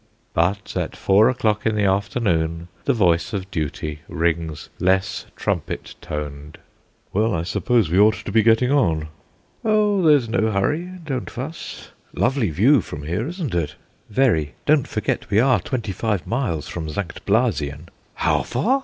[0.33, 6.57] But at four o'clock in the afternoon the voice of Duty rings less trumpet toned:
[7.13, 9.09] "Well, I suppose we ought to be getting on."
[9.63, 10.89] "Oh, there's no hurry!
[11.05, 11.91] don't fuss.
[12.15, 13.75] Lovely view from here, isn't it?"
[14.09, 14.55] "Very.
[14.65, 17.23] Don't forget we are twenty five miles from St.
[17.27, 18.79] Blasien." "How far?"